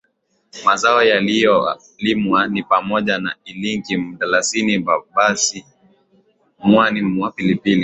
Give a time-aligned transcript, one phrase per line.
[0.65, 5.65] Mazao yanayolimwa ni pamoja na iliki mdalasini basibasi
[6.59, 7.79] mwani na pilipili